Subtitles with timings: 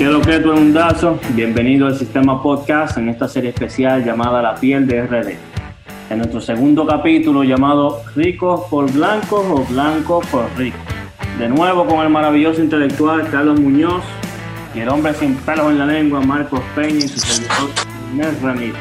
[0.00, 1.20] ¿Qué lo que es tu mundazo?
[1.34, 5.34] Bienvenido al Sistema Podcast en esta serie especial llamada La piel de RD.
[6.08, 10.80] En nuestro segundo capítulo llamado Ricos por Blancos o Blancos por Ricos.
[11.38, 14.02] De nuevo con el maravilloso intelectual Carlos Muñoz
[14.74, 17.68] y el hombre sin pelos en la lengua Marcos Peña y su servidor
[18.14, 18.80] Inés Ramírez.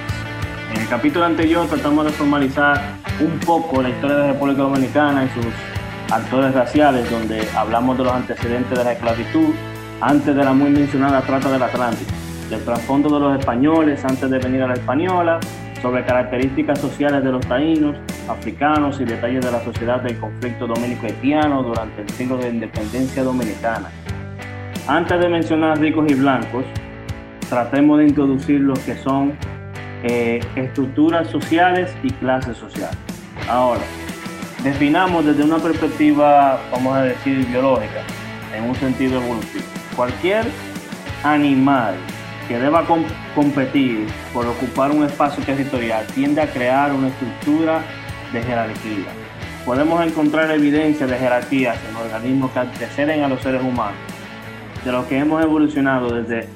[0.74, 2.82] En el capítulo anterior tratamos de formalizar
[3.20, 5.52] un poco la historia de la República Dominicana y sus
[6.14, 9.54] actores raciales, donde hablamos de los antecedentes de la esclavitud
[10.02, 12.12] antes de la muy mencionada trata del Atlántico,
[12.50, 15.40] del trasfondo de los españoles antes de venir a la española,
[15.82, 17.96] sobre características sociales de los taínos,
[18.28, 23.90] africanos y detalles de la sociedad del conflicto dominico-haitiano durante el siglo de independencia dominicana.
[24.88, 26.66] Antes de mencionar ricos y blancos,
[27.50, 29.34] tratemos de introducir lo que son
[30.04, 32.98] eh, estructuras sociales y clases sociales.
[33.50, 33.82] Ahora,
[34.64, 38.02] definamos desde una perspectiva, vamos a decir, biológica,
[38.56, 39.79] en un sentido evolutivo.
[40.00, 40.46] Cualquier
[41.26, 41.94] animal
[42.48, 42.86] que deba
[43.36, 47.82] competir por ocupar un espacio territorial tiende a crear una estructura
[48.32, 49.10] de jerarquía.
[49.66, 53.98] Podemos encontrar evidencia de jerarquías en organismos que anteceden a los seres humanos,
[54.86, 56.48] de los que hemos evolucionado desde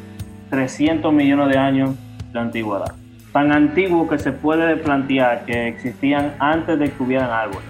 [0.50, 1.96] 300 millones de años
[2.32, 2.96] de antigüedad.
[3.34, 7.68] Tan antiguo que se puede plantear que existían antes de que hubieran árboles.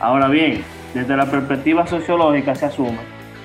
[0.00, 3.00] Ahora bien, desde la perspectiva sociológica se asume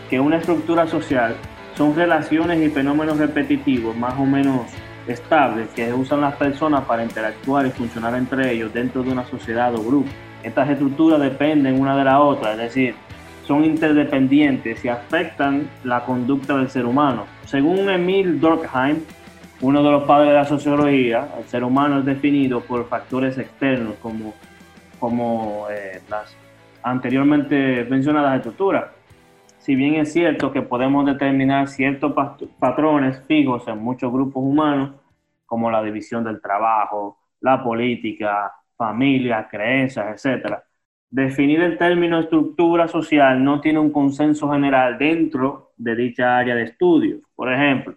[0.09, 1.35] que una estructura social
[1.77, 4.61] son relaciones y fenómenos repetitivos más o menos
[5.07, 9.73] estables que usan las personas para interactuar y funcionar entre ellos dentro de una sociedad
[9.75, 10.09] o grupo.
[10.41, 12.95] Estas estructuras dependen una de la otra, es decir,
[13.45, 17.25] son interdependientes y afectan la conducta del ser humano.
[17.45, 18.97] Según Emil Durkheim,
[19.61, 23.93] uno de los padres de la sociología, el ser humano es definido por factores externos
[24.01, 24.33] como,
[24.99, 26.35] como eh, las
[26.81, 28.96] anteriormente mencionadas estructuras
[29.67, 32.13] si bien es cierto que podemos determinar ciertos
[32.57, 34.95] patrones fijos en muchos grupos humanos,
[35.45, 40.59] como la división del trabajo, la política, familia, creencias, etc.,
[41.09, 46.63] definir el término estructura social no tiene un consenso general dentro de dicha área de
[46.63, 47.19] estudio.
[47.35, 47.93] Por ejemplo,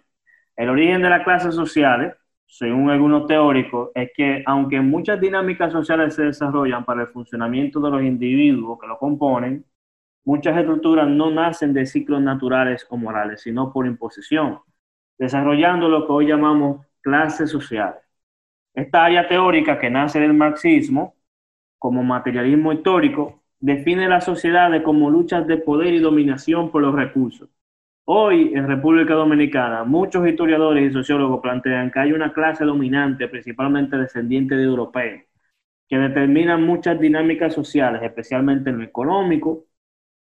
[0.57, 2.13] el origen de las clases sociales,
[2.47, 7.91] según algunos teóricos, es que aunque muchas dinámicas sociales se desarrollan para el funcionamiento de
[7.91, 9.63] los individuos que lo componen,
[10.23, 14.59] Muchas estructuras no nacen de ciclos naturales o morales, sino por imposición,
[15.17, 18.01] desarrollando lo que hoy llamamos clases sociales.
[18.73, 21.15] Esta área teórica que nace del marxismo
[21.79, 27.49] como materialismo histórico define las sociedades como luchas de poder y dominación por los recursos.
[28.05, 33.97] Hoy en República Dominicana muchos historiadores y sociólogos plantean que hay una clase dominante, principalmente
[33.97, 35.21] descendiente de europeos,
[35.87, 39.65] que determinan muchas dinámicas sociales, especialmente en lo económico,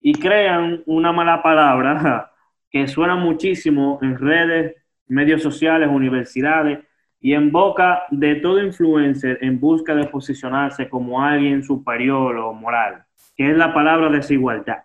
[0.01, 2.31] y crean una mala palabra
[2.69, 4.75] que suena muchísimo en redes,
[5.07, 6.79] medios sociales, universidades
[7.19, 13.03] y en boca de todo influencer en busca de posicionarse como alguien superior o moral,
[13.35, 14.84] que es la palabra desigualdad.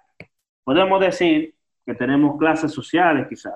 [0.64, 1.54] Podemos decir
[1.84, 3.54] que tenemos clases sociales quizás.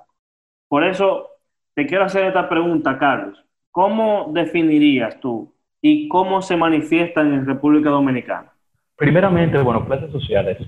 [0.68, 1.28] Por eso
[1.74, 3.42] te quiero hacer esta pregunta, Carlos.
[3.70, 8.52] ¿Cómo definirías tú y cómo se manifiestan en República Dominicana?
[8.96, 10.58] Primeramente, bueno, clases sociales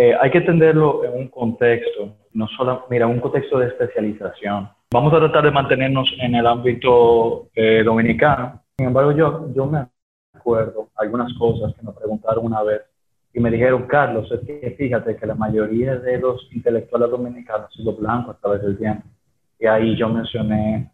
[0.00, 4.70] eh, hay que entenderlo en un contexto, no solo, mira, un contexto de especialización.
[4.94, 8.62] Vamos a tratar de mantenernos en el ámbito eh, dominicano.
[8.78, 9.84] Sin embargo, yo, yo me
[10.34, 12.80] acuerdo algunas cosas que me preguntaron una vez
[13.34, 17.72] y me dijeron, Carlos, es que fíjate que la mayoría de los intelectuales dominicanos han
[17.72, 19.06] sido blancos a través del tiempo.
[19.58, 20.90] Y ahí yo mencioné,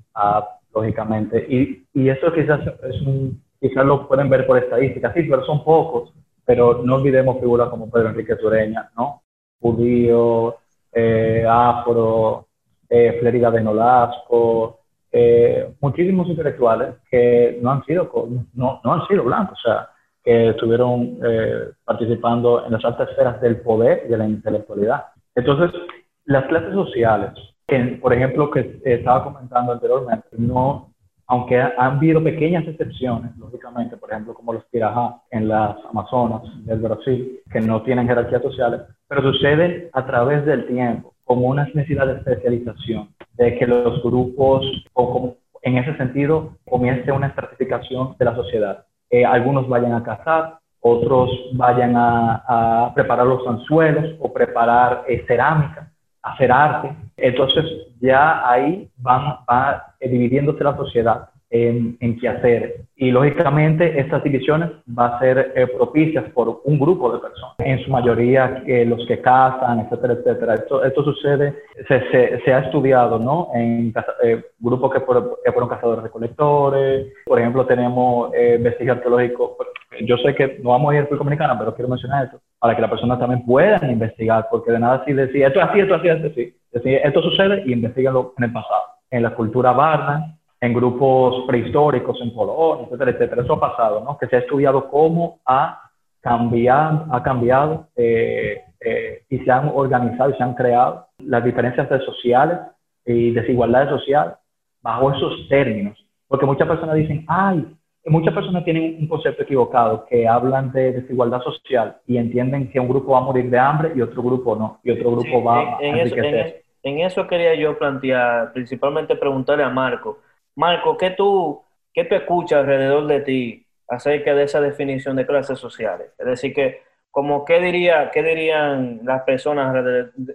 [0.74, 5.44] lógicamente, y, y eso quizás es un, quizás lo pueden ver por estadísticas, sí, pero
[5.44, 6.12] son pocos
[6.46, 9.22] pero no olvidemos figuras como Pedro Enrique Sureña, ¿no?
[9.60, 10.56] Judío,
[10.92, 12.46] eh, Afro,
[12.88, 14.78] eh, Flerida de Nolasco,
[15.10, 18.10] eh, muchísimos intelectuales que no han sido,
[18.54, 19.88] no, no han sido blancos, o sea,
[20.22, 25.06] que estuvieron eh, participando en las altas esferas del poder y de la intelectualidad.
[25.34, 25.80] Entonces,
[26.24, 27.30] las clases sociales,
[27.66, 30.92] que, por ejemplo, que estaba comentando anteriormente, no,
[31.28, 36.78] aunque han habido pequeñas excepciones, lógicamente, por ejemplo, como los Pirajá en las Amazonas del
[36.78, 42.06] Brasil, que no tienen jerarquías sociales, pero suceden a través del tiempo, como una necesidad
[42.06, 48.34] de especialización, de que los grupos, o en ese sentido, comience una estratificación de la
[48.36, 48.84] sociedad.
[49.10, 55.90] Eh, algunos vayan a cazar, otros vayan a, preparar los anzuelos o preparar eh, cerámica,
[56.26, 56.94] hacer arte.
[57.16, 57.64] Entonces
[58.00, 62.86] ya ahí van, va dividiéndose la sociedad en, en qué hacer.
[62.96, 67.78] Y lógicamente estas divisiones van a ser eh, propicias por un grupo de personas, en
[67.84, 70.54] su mayoría eh, los que cazan, etcétera, etcétera.
[70.54, 71.54] Esto, esto sucede,
[71.88, 73.50] se, se, ha estudiado ¿no?
[73.54, 79.56] en eh, grupos que, que, fueron cazadores recolectores, por ejemplo tenemos vestigio arqueológico,
[80.04, 82.74] yo sé que no vamos a ir a República Dominicana, pero quiero mencionar esto, para
[82.74, 85.94] que las personas también puedan investigar, porque de nada así decir, esto es así, esto
[85.94, 86.32] es así, esto es
[86.80, 86.94] así.
[86.94, 88.82] Esto sucede y investiganlo en el pasado.
[89.10, 93.42] En la cultura varna, en grupos prehistóricos, en Polonia, etcétera, etcétera.
[93.42, 94.18] Eso ha pasado, ¿no?
[94.18, 95.90] Que se ha estudiado cómo ha
[96.20, 101.88] cambiado, ha cambiado eh, eh, y se han organizado y se han creado las diferencias
[102.04, 102.58] sociales
[103.04, 104.34] y desigualdades sociales
[104.82, 105.96] bajo esos términos.
[106.28, 107.64] Porque muchas personas dicen, ay,
[108.06, 112.88] muchas personas tienen un concepto equivocado que hablan de desigualdad social y entienden que un
[112.88, 115.94] grupo va a morir de hambre y otro grupo no, y otro grupo va en,
[115.94, 116.62] a enriquecer.
[116.82, 120.18] en, eso quería yo plantear, principalmente preguntarle a Marco,
[120.56, 121.62] Marco, ¿qué tú,
[121.92, 126.10] ¿qué escuchas alrededor de ti acerca de esa definición de clases sociales?
[126.18, 129.74] Es decir, que como qué, diría, qué dirían las personas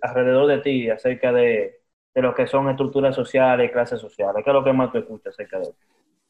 [0.02, 1.80] alrededor, de ti acerca de,
[2.16, 4.44] lo que son estructuras sociales clases sociales?
[4.44, 5.76] ¿Qué es lo que más tú escuchas acerca de eso?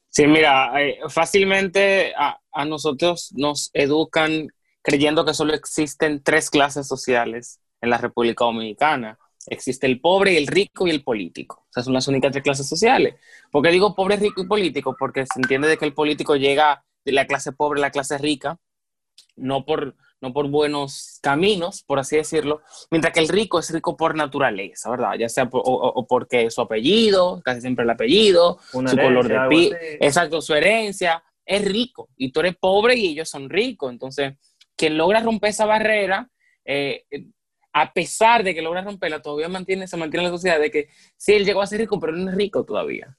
[0.09, 4.47] Sí, mira, eh, fácilmente a, a, nosotros nos educan
[4.81, 9.17] creyendo que solo existen tres clases sociales en la República Dominicana.
[9.47, 11.65] Existe el pobre, el rico y el político.
[11.71, 13.15] Esas son las únicas tres clases sociales.
[13.51, 14.95] ¿Por qué digo pobre, rico y político?
[14.97, 18.17] Porque se entiende de que el político llega de la clase pobre a la clase
[18.17, 18.59] rica,
[19.35, 22.61] no por, no por buenos caminos, por así decirlo,
[22.91, 25.13] mientras que el rico es rico por naturaleza, ¿verdad?
[25.17, 30.41] Ya sea o, porque su apellido, casi siempre el apellido, su color de piel, exacto,
[30.41, 33.91] su herencia, es rico y tú eres pobre y ellos son ricos.
[33.91, 34.35] Entonces,
[34.75, 36.29] quien logra romper esa barrera,
[36.63, 37.05] eh,
[37.73, 41.33] a pesar de que logra romperla, todavía mantiene, se mantiene la sociedad de que sí,
[41.33, 43.17] él llegó a ser rico, pero no es rico todavía.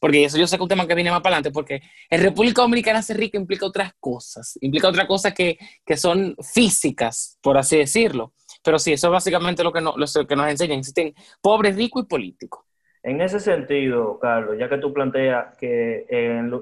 [0.00, 1.80] Porque eso yo sé que un tema que viene más para adelante, porque
[2.10, 7.38] en República Dominicana ser rico implica otras cosas, implica otras cosas que, que son físicas,
[7.40, 8.32] por así decirlo.
[8.64, 10.78] Pero sí, eso es básicamente lo que, no, lo que nos enseñan.
[10.78, 12.66] Existen pobre, rico y político.
[13.02, 16.52] En ese sentido, Carlos, ya que tú planteas que en,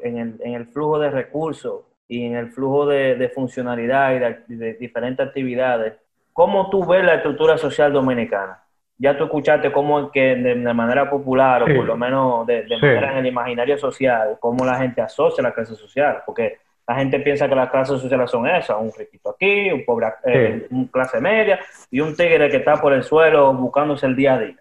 [0.55, 5.95] el, flujo de recursos y en el flujo de, funcionalidad y de, diferentes actividades
[6.41, 8.63] ¿Cómo tú ves la estructura social dominicana?
[8.97, 13.19] Ya tú escuchaste cómo que de, manera popular, o por lo menos de, manera en
[13.19, 16.57] el imaginario social, cómo la gente asocia la clase social, porque
[16.89, 20.67] la gente piensa que las clases sociales son esas, un riquito aquí, un pobre, eh,
[20.71, 21.61] un clase media
[21.91, 24.57] y un tigre que está por el suelo buscándose el día a día.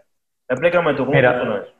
[0.49, 1.71] Explícame tú, ¿cómo mira, eso?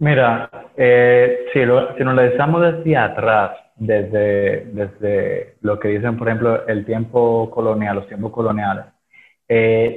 [0.00, 6.18] Mira, eh, si, lo, si nos lo decimos desde atrás, desde, desde lo que dicen,
[6.18, 8.84] por ejemplo, el tiempo colonial, los tiempos coloniales,
[9.52, 9.96] eh,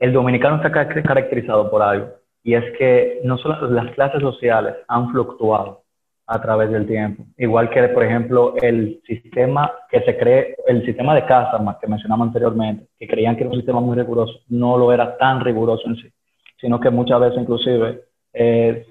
[0.00, 2.08] el, dominicano está caracterizado por algo,
[2.42, 5.82] y es que no solo las clases sociales han fluctuado
[6.26, 11.14] a través del tiempo, igual que, por ejemplo, el sistema que se cree, el sistema
[11.14, 14.90] de casas que mencionamos anteriormente, que creían que era un sistema muy riguroso, no lo
[14.90, 16.10] era tan riguroso en sí,
[16.58, 18.86] sino que muchas veces inclusive eh,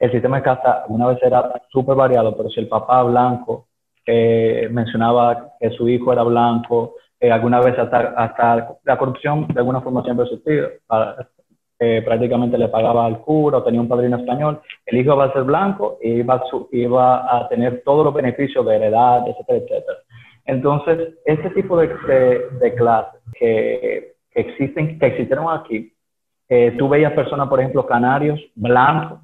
[0.00, 3.68] el sistema de casa una vez era súper variado, pero si el papá blanco
[4.04, 9.60] eh, mencionaba que su hijo era blanco, eh, alguna vez hasta, hasta la corrupción de
[9.60, 10.70] alguna forma siempre existido.
[11.78, 15.32] Eh, prácticamente le pagaba al cura o tenía un padrino español, el hijo va a
[15.32, 16.22] ser blanco y
[16.72, 19.98] iba a, tener todos los beneficios de heredad, etcétera, etcétera.
[20.46, 21.88] Entonces, este tipo de,
[22.60, 25.92] de, clases que, que, existen, que existieron aquí,
[26.48, 29.20] eh, tú veías personas, por ejemplo, canarios blancos,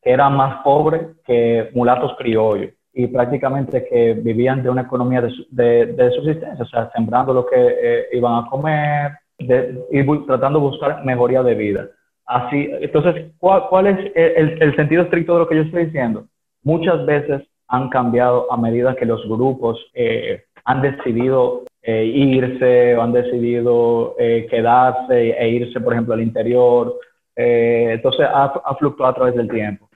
[0.00, 5.86] que eran más pobres que mulatos criollos y prácticamente que vivían de una economía de,
[5.86, 11.04] de, subsistencia, o sea, sembrando lo que eh, iban a comer y tratando de buscar
[11.04, 11.88] mejoría de vida.
[12.26, 16.26] Así, entonces, ¿cuál, cuál es el, el, sentido estricto de lo que yo estoy diciendo?
[16.62, 23.02] Muchas veces han cambiado a medida que los grupos eh, han decidido eh, irse o
[23.02, 26.94] han decidido quedarse e irse, por ejemplo, al interior.
[27.36, 29.89] entonces, ha, ha fluctuado a través del tiempo.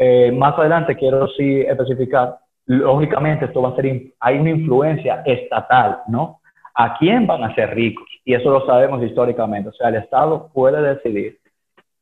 [0.00, 6.02] Eh, más adelante quiero sí especificar, lógicamente esto va a ser, hay una influencia estatal,
[6.06, 6.40] ¿no?
[6.76, 8.06] ¿A quién van a ser ricos?
[8.24, 9.70] Y eso lo sabemos históricamente.
[9.70, 11.40] O sea, el Estado puede decidir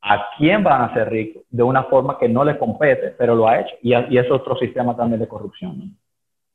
[0.02, 3.48] a quién van a ser ricos de una forma que no le compete, pero lo
[3.48, 3.74] ha hecho.
[3.80, 5.96] Y, es otro sistema también de corrupción,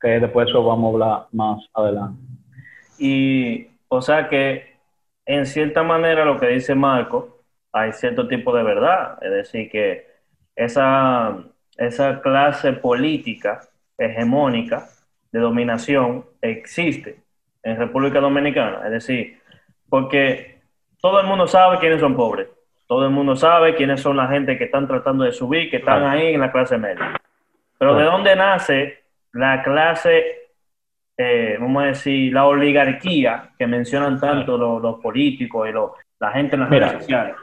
[0.00, 2.22] que después eso vamos a hablar más adelante.
[3.00, 4.76] Y, o sea que,
[5.26, 7.40] en cierta manera, lo que dice Marco,
[7.72, 9.18] hay cierto tipo de verdad.
[9.20, 10.11] Es decir, que
[10.56, 11.38] esa,
[11.76, 13.60] esa clase política
[13.98, 14.88] hegemónica
[15.30, 17.16] de dominación existe
[17.62, 18.82] en República Dominicana.
[18.84, 19.40] Es decir,
[19.88, 20.60] porque
[21.00, 22.48] todo el mundo sabe quiénes son pobres,
[22.86, 26.04] todo el mundo sabe quiénes son la gente que están tratando de subir, que están
[26.04, 27.16] ahí en la clase media.
[27.78, 30.50] Pero ¿de dónde nace la clase,
[31.16, 35.72] eh, vamos a decir, la oligarquía que mencionan tanto los, políticos y
[36.20, 37.34] la gente en las redes sociales?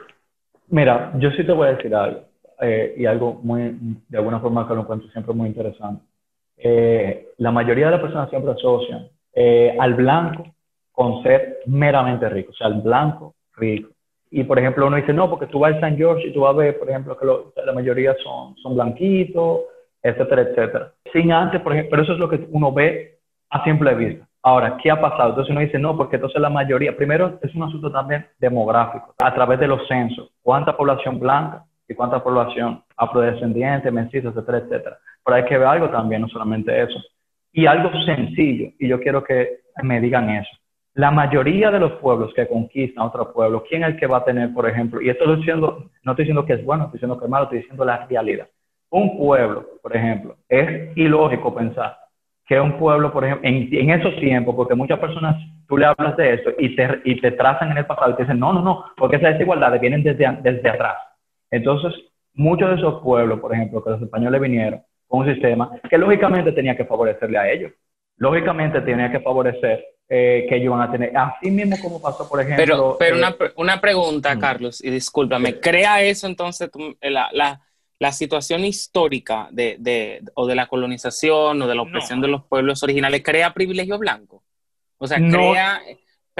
[0.68, 2.22] Mira, yo sí te voy a decir algo,
[2.60, 3.76] eh, y algo muy,
[4.08, 6.02] de alguna forma que lo encuentro siempre muy interesante.
[6.56, 9.08] Eh, la mayoría de las personas siempre asocian
[9.78, 10.44] al blanco
[10.90, 13.90] con ser meramente rico, o sea, al blanco rico.
[14.30, 16.54] Y por ejemplo, uno dice, no, porque tú vas a San George y tú vas
[16.54, 17.26] a ver, por ejemplo, que
[17.64, 19.62] la mayoría son, son blanquitos,
[20.02, 20.92] etcétera, etcétera.
[21.12, 23.18] Sin antes, por ejemplo, pero eso es lo que uno ve
[23.50, 24.26] a simple vista.
[24.42, 25.30] Ahora, ¿qué ha pasado?
[25.30, 29.34] Entonces uno dice, no, porque entonces la mayoría, primero es un asunto también demográfico, a
[29.34, 34.98] través de los censos, cuánta población blanca y cuánta población afrodescendiente, mestiza, etcétera, etcétera.
[35.24, 36.98] Pero hay que ver algo también, no solamente eso.
[37.52, 40.50] Y algo sencillo, y yo quiero que me digan eso.
[40.94, 44.24] La mayoría de los pueblos que conquistan otro pueblo, ¿quién es el que va a
[44.24, 45.02] tener, por ejemplo?
[45.02, 47.44] Y esto estoy diciendo, no estoy diciendo que es bueno, estoy diciendo que es malo,
[47.44, 48.48] estoy diciendo la realidad.
[48.90, 51.96] Un pueblo, por ejemplo, es ilógico pensar
[52.46, 55.36] que un pueblo, por ejemplo, en, esos tiempos, porque muchas personas,
[55.68, 58.22] tú le hablas de esto y te, y te trazan en el pasado y te
[58.22, 60.96] dicen, no, no, no, porque esas desigualdades vienen desde, desde atrás.
[61.50, 61.92] Entonces,
[62.34, 66.52] muchos de esos pueblos, por ejemplo, que los españoles vinieron con un sistema que lógicamente
[66.52, 67.72] tenía que favorecerle a ellos.
[68.16, 71.16] Lógicamente tenía que favorecer eh, que ellos van a tener.
[71.16, 72.64] Así mismo como pasó, por ejemplo...
[72.64, 74.38] Pero, pero una, eh, una, pregunta, mm.
[74.38, 77.60] Carlos, y discúlpame, ¿crea eso entonces la, la
[78.00, 82.42] la situación histórica de, de, o de la colonización o de la opresión de los
[82.46, 84.42] pueblos originales crea privilegio blanco.
[84.96, 85.82] O sea, crea,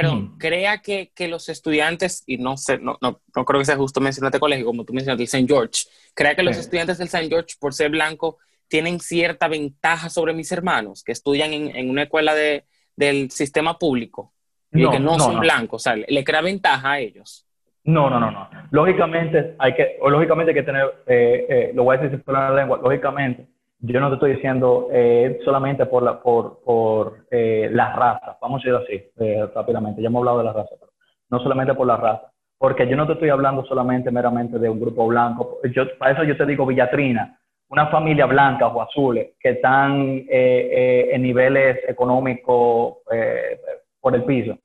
[0.00, 3.76] perdón, crea que, que, los estudiantes, y no sé, no, no, no creo que sea
[3.76, 5.46] justo mencionarte colegio, como tú mencionaste, el St.
[5.46, 7.28] George, crea que los estudiantes del St.
[7.28, 8.38] George, por ser blanco,
[8.68, 12.64] tienen cierta ventaja sobre mis hermanos que estudian en, en una escuela de,
[12.96, 14.32] del sistema público
[14.72, 15.82] y que no, son blancos.
[15.82, 17.46] O sea, le crea ventaja a ellos.
[17.84, 18.48] No, no, no, no.
[18.70, 22.34] Lógicamente hay que, o lógicamente hay que tener, eh, eh, lo voy a decir por
[22.34, 23.46] la lengua, lógicamente,
[23.82, 28.70] yo no te estoy diciendo eh, solamente por la, por, por la raza, vamos a
[28.70, 30.92] decirlo así, rápidamente, ya hemos hablado de la raza, pero
[31.30, 34.80] no solamente por la raza, porque yo no te estoy hablando solamente meramente de un
[34.80, 39.50] grupo blanco, yo, para eso yo te digo Villatrina, una familia blanca o azules que
[39.50, 42.96] están en niveles económicos
[44.00, 44.58] por el piso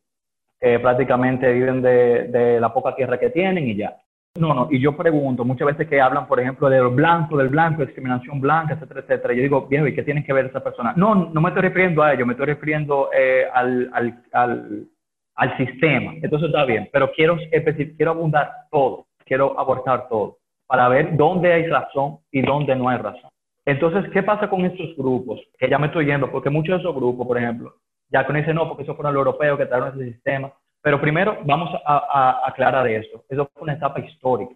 [0.82, 3.96] prácticamente viven de, la poca tierra que tienen y ya.
[4.38, 7.48] No, no, y yo pregunto, muchas veces que hablan, por ejemplo, de los blancos, del
[7.48, 9.34] blanco, discriminación blanca, etcétera, etcétera.
[9.34, 10.94] Yo digo, viejo, ¿y qué tienen que ver esa persona?
[10.98, 14.88] No, no me estoy refiriendo a ellos, me estoy refiriendo eh, al, al, al,
[15.36, 16.16] al, sistema.
[16.22, 17.38] Entonces está bien, pero quiero,
[17.96, 22.98] quiero abundar todo, quiero abortar todo, para ver dónde hay razón y dónde no hay
[22.98, 23.30] razón.
[23.66, 25.40] Entonces, ¿qué pasa con estos grupos?
[25.58, 27.74] Que ya me estoy yendo, porque muchos de esos grupos, por ejemplo,
[28.10, 30.52] ya con ese no, porque eso fueron los europeos que trajeron ese sistema.
[30.86, 33.24] Pero primero vamos a, aclarar esto.
[33.28, 34.54] Eso fue una etapa histórica,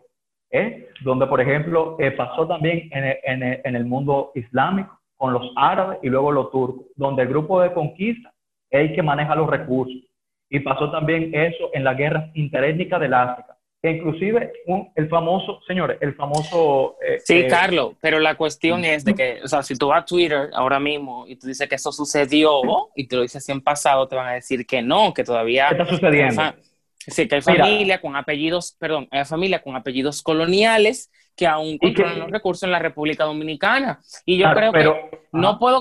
[0.51, 0.87] ¿eh?
[1.01, 5.97] donde, por ejemplo, eh, pasó también en el, en el, mundo islámico con los árabes
[6.03, 8.31] y luego los turcos, donde el grupo de conquista
[8.69, 10.03] es el que maneja los recursos.
[10.51, 14.51] Y pasó también eso en la guerra interétnica del África, inclusive
[14.95, 16.97] el famoso, señores, el famoso...
[17.01, 20.01] Eh, sí, eh, Carlos, pero la cuestión es de que, o sea, si tú vas
[20.01, 22.61] a Twitter ahora mismo y tú dices que eso sucedió
[22.95, 25.69] y te lo dices así en pasado, te van a decir que no, que todavía...
[25.69, 26.53] ¿Qué está sucediendo?
[26.97, 32.19] Sí, que hay familia con apellidos, perdón, hay familia con apellidos coloniales que aún controlan
[32.19, 34.01] los recursos en la República Dominicana.
[34.25, 34.83] Y yo creo que
[35.31, 35.79] no puedo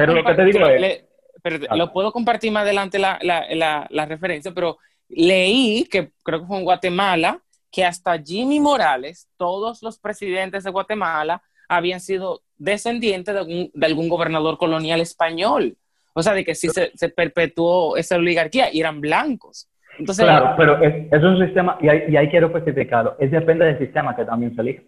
[1.40, 4.78] pero lo puedo compartir más adelante la, la, la, la referencia, pero
[5.08, 7.40] leí que creo que fue en Guatemala,
[7.70, 14.58] que hasta Jimmy Morales, todos los presidentes de Guatemala habían sido descendientes de, algún, gobernador
[14.58, 15.76] colonial español.
[16.14, 19.68] O sea, de que sí se, perpetuó esa oligarquía y eran blancos.
[19.98, 23.78] Entonces, claro, pero es, un sistema, y ahí, y ahí quiero especificarlo, es depende del
[23.78, 24.86] sistema que también se elige.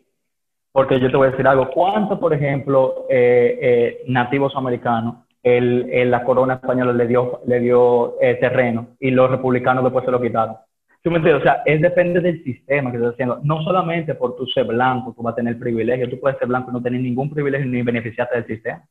[0.72, 6.10] Porque yo te voy a decir algo, ¿cuánto, por ejemplo, eh, eh, nativos americanos, el,
[6.10, 10.20] la corona española le dio, le dio eh, terreno y los republicanos después se lo
[10.20, 10.56] quitaron?
[11.02, 11.32] ¿Tú me?
[11.32, 13.40] O sea, es depende del sistema que estás haciendo.
[13.42, 16.10] No solamente por tu ser blanco, tú vas a tener privilegio.
[16.10, 18.84] Tú puedes ser blanco y no tener ningún privilegio ni beneficiarte del sistema.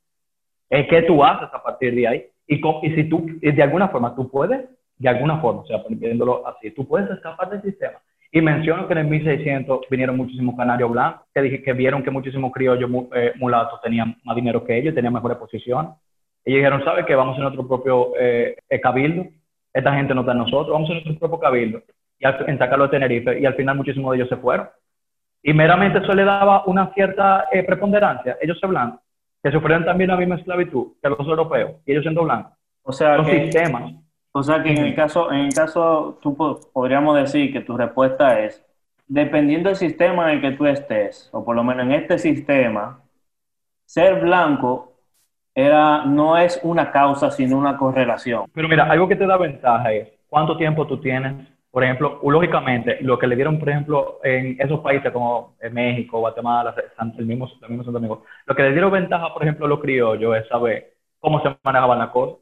[0.69, 2.25] Es que tú haces a partir de ahí.
[2.47, 6.47] Y, y si tú, de alguna forma, tú puedes, de alguna forma, o sea, viéndolo
[6.47, 7.99] así, tú puedes escapar del sistema.
[8.31, 12.11] Y menciono que en el 1600 vinieron muchísimos canarios blancos que, dije, que vieron que
[12.11, 15.91] muchísimos criollos eh, mulatos tenían más dinero que ellos, tenían mejores posiciones.
[16.43, 17.13] Ellos dijeron, ¿sabe qué?
[17.13, 19.27] Vamos a nuestro propio eh, eh, cabildo.
[19.73, 21.81] Esta gente no está en nosotros, vamos a nuestro propio cabildo
[22.19, 24.69] y en sacarlo de Tenerife, y al final muchísimos de ellos se fueron.
[25.41, 28.99] Y meramente eso le daba una cierta eh, preponderancia, ellos se blancos,
[29.41, 32.53] que sufrieron también la misma esclavitud que los europeos, y ellos siendo blancos.
[32.83, 33.93] O sea, los sistemas.
[34.31, 36.35] O sea que en el caso, en el caso, tú
[36.71, 38.63] podríamos decir que tu respuesta es,
[39.07, 43.01] dependiendo del sistema en el que tú estés, o por lo menos en este sistema,
[43.85, 44.93] ser blanco
[45.55, 48.45] era, no es una causa, sino una correlación.
[48.53, 51.47] Pero mira, algo que te da ventaja es cuánto tiempo tú tienes.
[51.71, 56.73] Por ejemplo, lógicamente, lo que le dieron, por ejemplo, en esos países como México, Guatemala,
[57.17, 59.79] el mismo, el mismo Santo Domingo, lo que le dieron ventaja, por ejemplo, a los
[59.79, 62.39] criollos es saber cómo se manejaban las cosas.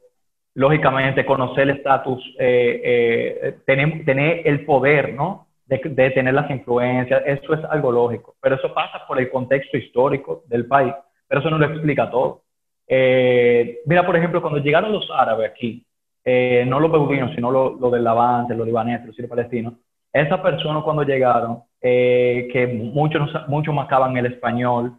[0.54, 5.46] Lógicamente, conocer el estatus, eh, eh, tener, tener el poder, ¿no?
[5.66, 9.76] De, de, tener las influencias, eso es algo lógico, pero eso pasa por el contexto
[9.76, 10.94] histórico del país,
[11.28, 12.42] pero eso no lo explica todo.
[12.88, 15.84] Eh, mira, por ejemplo, cuando llegaron los árabes aquí,
[16.30, 19.74] eh, no los beduinos, sino los lo del Levante, los libaneses, los sirios palestinos,
[20.12, 24.92] esas personas cuando llegaron, eh, que muchos muchos marcaban el español,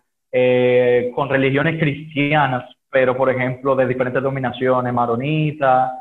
[1.15, 5.91] con religiones cristianas, pero por ejemplo de diferentes dominaciones, maronitas,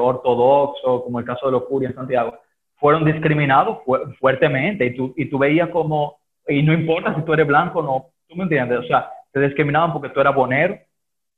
[0.00, 2.34] ortodoxos, como el caso de los curios en Santiago,
[2.76, 3.78] fueron discriminados
[4.18, 4.84] fuertemente.
[4.86, 8.06] Y tú, y tú veías como, y no importa si tú eres blanco o no,
[8.28, 10.78] tú me entiendes, o sea, te discriminaban porque tú eras bonero,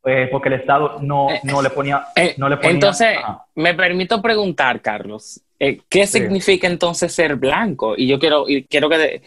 [0.06, 2.72] eh, porque el Estado no, eh, no, le ponía, eh, no le ponía...
[2.72, 3.16] Entonces,
[3.54, 7.94] me permito preguntar, Carlos, ¿qué significa entonces ser blanco?
[7.96, 9.22] Y yo quiero, y quiero que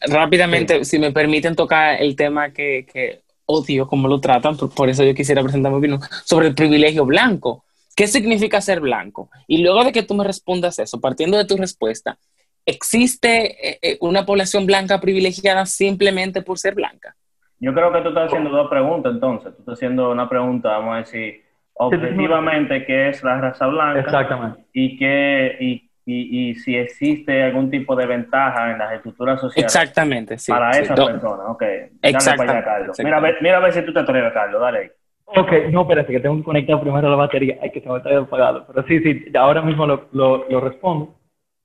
[0.00, 5.04] rápidamente, si me permiten tocar el tema que, que odio cómo lo tratan, por, eso
[5.04, 7.64] yo quisiera presentar mi opinión sobre el privilegio blanco.
[7.94, 9.28] ¿Qué significa ser blanco?
[9.46, 12.18] Y luego de que tú me respondas eso, partiendo de tu respuesta,
[12.64, 17.14] ¿existe una población blanca privilegiada simplemente por ser blanca?
[17.58, 19.54] Yo creo que tú estás haciendo dos preguntas entonces.
[19.54, 21.42] Tú estás haciendo una pregunta, vamos a decir,
[21.74, 24.00] objetivamente, ¿qué es la raza blanca?
[24.00, 24.64] Exactamente.
[24.72, 29.74] Y, qué, y, y, y, si existe algún tipo de ventaja en las estructuras sociales.
[29.74, 30.52] Exactamente, sí.
[30.52, 31.62] Para esas personas, ok.
[32.02, 32.96] Dale para allá, Carlos.
[33.02, 34.90] Mira, mira a ver si tú te atreves, Carlos, dale ahí.
[35.26, 37.58] Ok, no, espérate, que tengo que conectar primero la batería.
[37.60, 38.64] Hay que se me está apagado.
[38.66, 41.16] Pero sí, sí, ahora mismo lo, lo, lo respondo.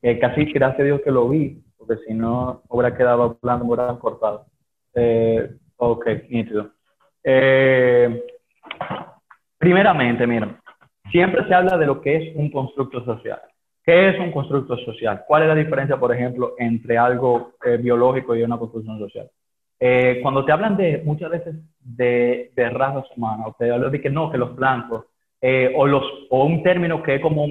[0.01, 3.74] Eh, casi gracias a Dios que lo vi, porque si no hubiera quedado hablando, me
[3.74, 4.48] hubiera cortado.
[4.95, 5.51] Eh,
[5.83, 6.73] Ok, nítido.
[7.23, 8.23] Eh,
[9.57, 10.61] primeramente, mira,
[11.09, 13.41] siempre se habla de lo que es un constructo social.
[13.83, 15.23] ¿Qué es un constructo social?
[15.27, 19.31] ¿Cuál es la diferencia, por ejemplo, entre algo eh, biológico y una construcción social?
[19.79, 24.01] Eh, cuando te hablan de muchas veces de, de razas humanas, o te hablan de
[24.01, 25.07] que no, que los blancos,
[25.75, 27.48] o, los, o un término que es como,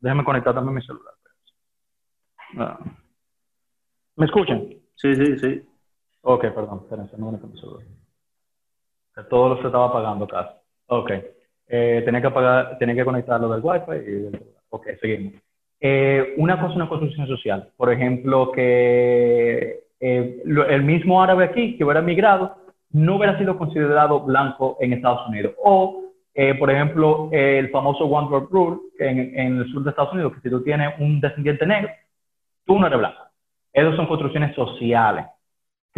[0.00, 1.14] déjame conectar también mi celular.
[2.56, 2.80] Ah.
[4.16, 4.66] ¿Me escuchan?
[4.96, 5.62] Sí, sí, sí.
[6.22, 7.38] Ok, perdón, espérense, no me
[9.28, 10.54] Todo lo se estaba apagando casi.
[10.86, 11.10] Ok.
[11.68, 15.34] Eh, tenía que apagar, tenía que conectarlo del Wi-Fi y Ok, seguimos.
[15.80, 17.70] Eh, una cosa, una construcción social.
[17.76, 22.56] Por ejemplo, que eh, el mismo árabe aquí, que hubiera migrado,
[22.90, 25.54] no hubiera sido considerado blanco en Estados Unidos.
[25.62, 26.04] O,
[26.34, 30.34] eh, por ejemplo, el famoso One World Rule en, en, el sur de Estados Unidos,
[30.34, 31.90] que si tú tienes un descendiente negro,
[32.66, 33.22] tú no eres blanco.
[33.72, 35.26] Esas son construcciones sociales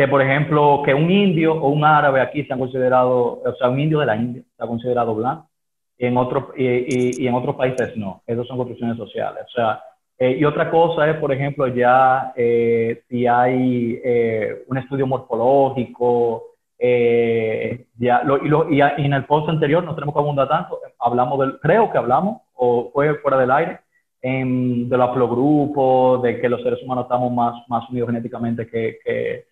[0.00, 3.68] que, por ejemplo, que un indio o un árabe aquí se han considerado, o sea,
[3.68, 5.50] un indio de la India está considerado blanco,
[5.98, 8.22] y en, otro, y, y, en otros países no.
[8.26, 9.44] Esas son construcciones sociales.
[9.44, 9.82] O sea,
[10.18, 16.44] eh, y otra cosa es, por ejemplo, ya eh, si hay eh, un estudio morfológico,
[16.78, 21.40] ya, lo, y, lo, y, en el post anterior no tenemos que abundar tanto, hablamos
[21.40, 23.80] del, creo que hablamos, o fue fuera del aire,
[24.22, 29.49] en, de los haplogrupos, de que los seres humanos estamos más, más unidos genéticamente que,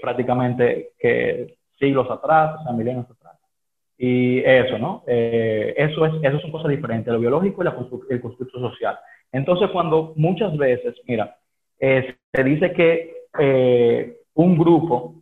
[0.00, 3.36] prácticamente que siglos atrás, o sea, milenios atrás.
[3.98, 5.04] Y eso, ¿no?
[5.06, 7.66] Eh, eso, es, eso son cosas diferentes, lo biológico y
[8.12, 8.98] el constructo social.
[9.32, 11.36] Entonces, cuando muchas veces, mira,
[11.80, 15.14] eh, se dice que eh, un grupo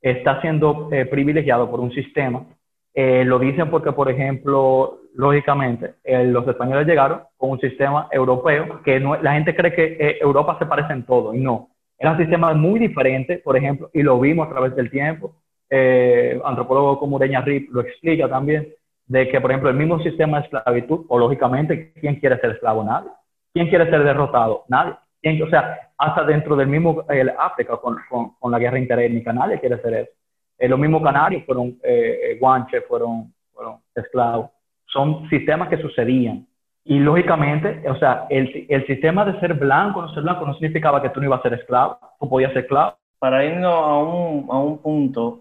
[0.00, 2.46] está siendo privilegiado por un sistema,
[2.94, 9.20] lo dicen porque, por ejemplo, lógicamente, los españoles llegaron con un sistema europeo que no,
[9.20, 11.70] la gente cree que Europa se parece en todo, y no.
[11.98, 15.34] Eran sistemas muy diferentes, por ejemplo, y lo vimos a través del tiempo.
[15.68, 18.68] Eh, antropólogo como Ureña Rip lo explica también,
[19.06, 22.84] de que, por ejemplo, el mismo sistema de esclavitud, o lógicamente, ¿quién quiere ser esclavo?
[22.84, 23.10] Nadie.
[23.52, 24.64] ¿Quién quiere ser derrotado?
[24.68, 24.94] Nadie.
[25.20, 29.32] ¿Quién, o sea, hasta dentro del mismo el África, con, con, con, la guerra interétnica,
[29.32, 30.12] nadie quiere ser eso.
[30.58, 34.50] Eh, los mismos canarios fueron eh, eh guanches, fueron, fueron esclavos.
[34.86, 36.46] Son sistemas que sucedían.
[36.90, 41.02] Y lógicamente, o sea, el, el sistema de ser blanco no ser blanco no significaba
[41.02, 42.96] que tú no ibas a ser esclavo, tú podías ser esclavo.
[43.18, 45.40] Para irnos a un, a un punto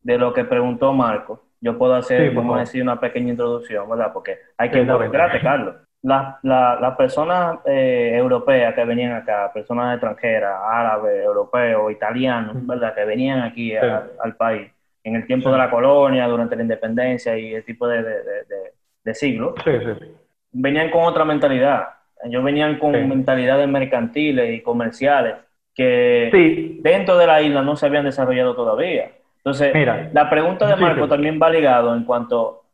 [0.00, 4.12] de lo que preguntó Marco, yo puedo hacer, como decir, una pequeña introducción, ¿verdad?
[4.12, 5.74] Porque hay que involucrarte, Carlos.
[6.02, 12.94] Las la, personas eh, europeas que venían acá, personas extranjeras, árabes, europeos, italianos, ¿verdad?
[12.94, 14.70] Que venían aquí al país
[15.02, 18.72] en el tiempo de la colonia, durante la independencia y el tipo de, de, de,
[19.02, 19.54] de siglo.
[19.64, 21.88] Sí, sí, sí venían con otra mentalidad.
[22.24, 25.36] Ellos venían con mentalidades mercantiles y comerciales
[25.74, 29.12] que dentro de la isla no se habían desarrollado todavía.
[29.36, 32.64] Entonces, Mira, la pregunta de Marco también va ligado en cuanto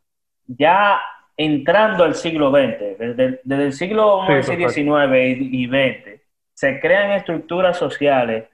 [0.47, 0.99] ya
[1.37, 6.21] entrando al siglo XX, desde, el siglo XIX y, XX,
[6.53, 8.45] se crean estructuras sociales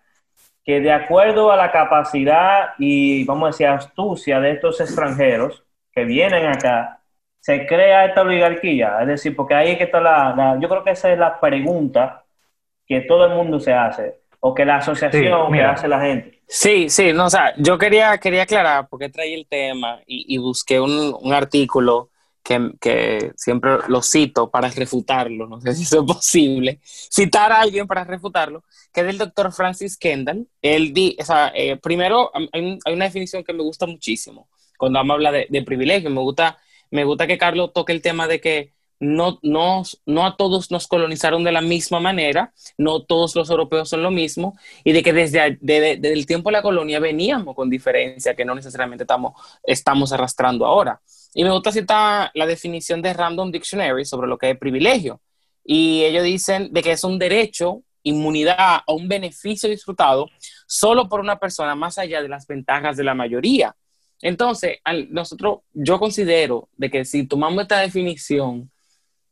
[0.64, 6.06] que de acuerdo a la capacidad y, vamos a decir, astucia de estos extranjeros que
[6.06, 7.01] vienen acá,
[7.42, 9.00] se crea esta oligarquía.
[9.02, 12.24] Es decir, porque ahí es que está la, yo creo que esa es la pregunta
[12.88, 16.42] que todo el mundo se hace, o que la asociación que hace la gente.
[16.48, 20.80] Sí, sí, no, o sea, yo quería, quería aclarar porque traí el tema y, busqué
[20.80, 22.10] un, un artículo
[22.44, 27.62] que, que, siempre lo cito para refutarlo, no sé si eso es posible, citar a
[27.62, 30.48] alguien para refutarlo, que es del doctor Francis Kendall.
[30.62, 35.32] Él di, o sea, eh, primero, hay, una definición que me gusta muchísimo cuando habla
[35.32, 36.10] de, de privilegio.
[36.10, 36.60] Me gusta,
[36.92, 40.88] me gusta que Carlos toque el tema de que no, no, no a todos nos
[40.88, 45.12] colonizaron de la misma manera, no todos los europeos son lo mismo, y de que
[45.12, 50.14] desde, desde el tiempo de la colonia veníamos con diferencia que no necesariamente estamos, estamos
[50.14, 51.02] arrastrando ahora.
[51.34, 55.20] Y me gusta citar la definición de Random Dictionary sobre lo que es privilegio.
[55.64, 60.28] Y ellos dicen de que es un derecho, inmunidad o un beneficio disfrutado
[60.68, 63.76] solo por una persona más allá de las ventajas de la mayoría.
[64.22, 64.80] Entonces,
[65.10, 68.70] nosotros, yo considero de que si tomamos esta definición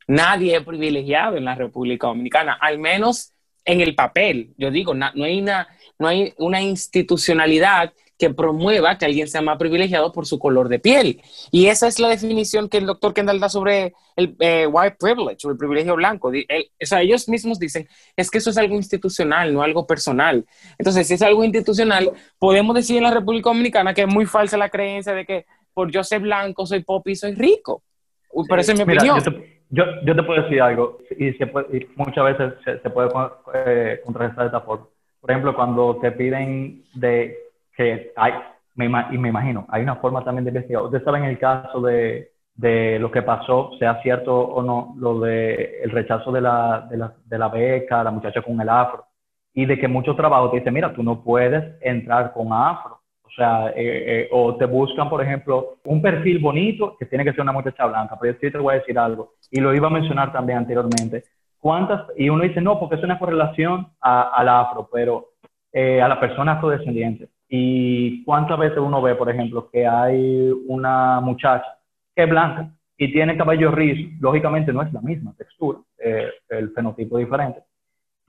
[0.10, 3.32] Nadie es privilegiado en la República Dominicana, al menos
[3.64, 4.56] en el papel.
[4.58, 10.12] Yo digo, no, hay, no hay una institucionalidad que promueva que alguien sea más privilegiado
[10.12, 11.22] por su color de piel.
[11.52, 15.48] Y esa es la definición que el doctor Kendall da sobre el eh, white privilege
[15.48, 16.28] o el privilegio blanco.
[16.28, 20.46] o sea, ellos mismos dicen, es que eso es algo institucional, no algo personal.
[20.78, 24.58] Entonces, si es algo institucional, podemos decir en la República Dominicana que es muy falsa
[24.58, 27.84] la creencia de que por yo ser blanco, soy pop y soy rico.
[28.50, 29.24] Pero esa es mi opinión.
[29.72, 31.32] Yo, yo te puedo decir algo, y,
[31.96, 33.10] muchas veces se, puede
[33.54, 34.88] eh, contrarrestar de esta forma.
[35.22, 37.38] Por ejemplo, cuando te piden de
[37.80, 38.34] que hay,
[38.76, 40.84] me, y me imagino, hay una forma también de investigar.
[40.84, 45.82] Ustedes saben el caso de, de lo que pasó, sea cierto o no, lo de
[45.84, 49.06] el rechazo de la, de la, de la beca, la muchacha con el afro,
[49.54, 53.32] y de que muchos trabajos te dicen, mira, tú no puedes entrar con afro o
[53.36, 57.42] sea, eh, eh, o te buscan, por ejemplo, un perfil bonito que tiene que ser
[57.42, 58.18] una muchacha blanca.
[58.20, 61.26] Pero yo sí te voy a decir algo, y lo iba a mencionar también anteriormente.
[61.60, 62.08] ¿Cuántas?
[62.18, 65.30] Y uno dice, no, porque es una correlación al afro, pero
[65.72, 67.30] eh, a la persona afrodescendiente.
[67.50, 71.78] ¿Y cuántas veces uno ve, por ejemplo, que hay una muchacha
[72.16, 74.10] que es blanca y tiene cabello rizo?
[74.22, 77.64] Lógicamente no es la misma textura, el fenotipo es diferente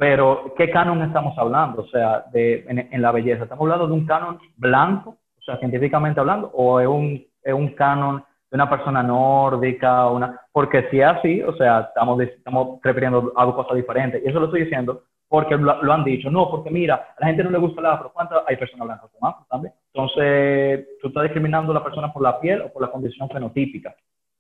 [0.01, 1.83] pero, ¿qué canon estamos hablando?
[1.83, 3.43] O sea, de, en, la belleza.
[3.43, 7.69] ¿Estamos hablando de un canon blanco, o sea, científicamente hablando, o es un, es un
[7.75, 10.07] canon de una persona nórdica?
[10.09, 14.23] Una, porque si es así, o sea, estamos, estamos refiriendo a cosas diferentes.
[14.25, 16.29] Y eso lo estoy diciendo porque lo, han dicho.
[16.29, 18.11] No, porque mira, a la gente no le gusta el afro.
[18.13, 19.73] ¿Cuántas hay personas blancas con también?
[19.95, 23.95] Entonces, tú estás discriminando a la persona por la piel o por la condición fenotípica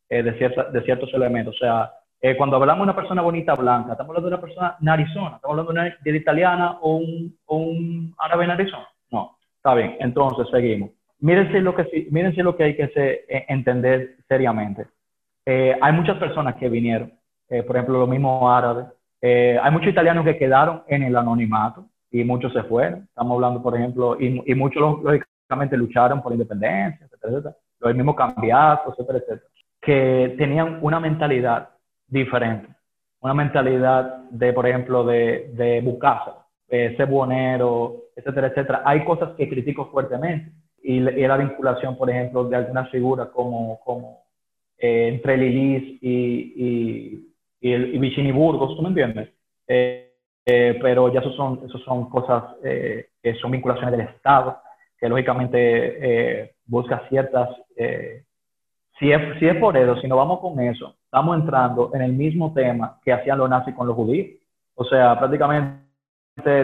[0.08, 1.54] eh, de, cierta, de ciertos elementos.
[1.54, 4.76] O sea, eh, cuando hablamos de una persona bonita blanca, ¿estamos hablando de una persona
[4.80, 5.36] narizona?
[5.36, 8.82] ¿Estamos hablando de una italiana o un, o un árabe narizón?
[9.12, 10.90] No, está bien, entonces seguimos.
[11.20, 14.88] Mírense lo que, mírense lo que hay que eh, entender seriamente.
[15.46, 17.12] Eh, hay muchas personas que vinieron,
[17.48, 18.86] por ejemplo, los mismos árabes.
[19.22, 23.00] Hay muchos italianos que quedaron en el anonimato y muchos se fueron.
[23.08, 27.56] Estamos hablando, por ejemplo, y, y muchos lógicamente lucharon por independencia, etcétera, etcétera.
[27.80, 29.50] Los mismos cambiados, etcétera, etcétera.
[29.80, 31.70] Que tenían una mentalidad
[32.06, 32.68] diferente.
[33.20, 38.82] Una mentalidad de, por ejemplo, de, de bucasa, de ser buonero, etcétera, etcétera.
[38.84, 40.52] Hay cosas que critico fuertemente
[40.82, 44.24] y, la vinculación, por ejemplo, de algunas figuras como, como
[44.78, 47.29] eh, entre Lilis y, y,
[47.60, 49.30] y, el, y Vicini Burgos, ¿tú me entiendes?
[49.66, 50.12] Eh,
[50.46, 54.58] eh, pero ya eso son, eso son cosas que son vinculaciones del Estado,
[54.98, 57.48] que lógicamente busca ciertas
[59.00, 62.12] si es, si es por eso, si no vamos con eso, estamos entrando en el
[62.12, 64.38] mismo tema que hacían los nazis con los judíos.
[64.74, 65.80] O sea, prácticamente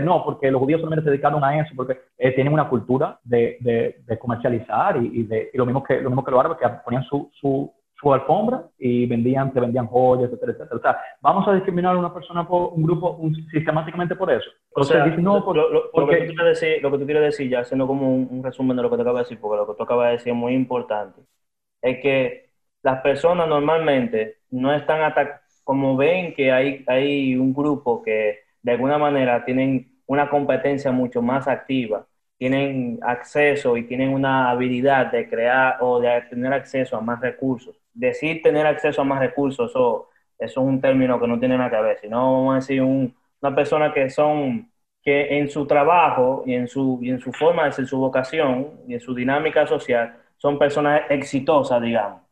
[0.02, 3.56] no, porque los judíos solamente se dedicaron a eso, porque eh, tienen una cultura de,
[3.60, 7.04] de, comercializar y, de, y, lo, mismo que, lo mismo que los árabes, que ponían
[7.04, 10.76] su, su, su alfombra y vendían, te vendían joyas, etcétera, etcétera.
[10.76, 13.18] O sea, vamos a discriminar a una persona por un grupo
[13.50, 14.50] sistemáticamente por eso.
[14.74, 16.18] O sea, no, lo, porque...
[16.18, 18.76] que tú quieres decir, lo que tú quieres decir, ya haciendo como un, un, resumen
[18.76, 20.38] de lo que te acabo de decir, porque lo que tú acabas de decir es
[20.38, 21.22] muy importante
[21.82, 22.50] es que
[22.82, 28.72] las personas normalmente no están atacadas, como ven que hay, hay un grupo que de
[28.72, 32.06] alguna manera tienen una competencia mucho más activa,
[32.38, 37.76] tienen acceso y tienen una habilidad de crear o de tener acceso a más recursos.
[37.96, 41.70] Decir tener acceso a más recursos, eso, eso es un término que no tiene nada
[41.70, 44.70] que ver, sino vamos a decir una persona que son
[45.02, 48.72] que en su trabajo y en su, y en su forma de ser, su vocación
[48.88, 52.22] y en su dinámica social, son personas exitosas, digamos.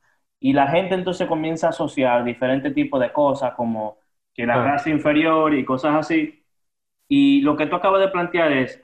[0.41, 3.99] Y la gente entonces comienza a asociar diferentes tipos de cosas como
[4.35, 6.45] que la raza inferior y cosas así.
[7.09, 8.84] Y lo que tú acabas de plantear es